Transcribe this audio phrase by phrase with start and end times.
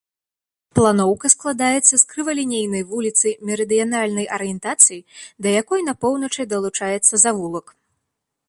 [0.77, 5.01] Планоўка складаецца з крывалінейнай вуліцы мерыдыянальнай арыентацыі,
[5.45, 7.65] да якой на поўначы далучаецца завулак.